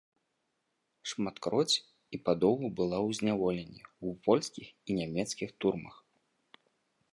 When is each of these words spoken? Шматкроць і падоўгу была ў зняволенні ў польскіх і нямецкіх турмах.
Шматкроць 1.11 1.75
і 2.17 2.21
падоўгу 2.29 2.67
была 2.79 2.97
ў 3.07 3.19
зняволенні 3.19 3.81
ў 3.83 4.07
польскіх 4.29 4.67
і 4.89 4.99
нямецкіх 5.01 5.49
турмах. 5.63 5.95